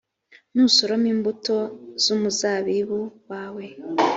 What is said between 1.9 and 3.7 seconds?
z’umuzabibu wawe,